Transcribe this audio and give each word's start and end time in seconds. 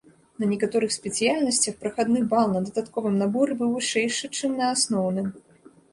На 0.43 0.47
некаторых 0.51 0.93
спецыяльнасцях 0.95 1.75
прахадны 1.83 2.23
бал 2.33 2.47
на 2.55 2.61
дадатковым 2.69 3.19
наборы 3.23 3.59
быў 3.61 3.69
вышэйшы, 3.77 4.25
чым 4.41 4.51
на 4.63 4.71
асноўным. 4.79 5.27